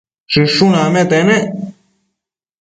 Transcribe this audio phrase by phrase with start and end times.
[0.31, 1.45] Shëshun acmete nec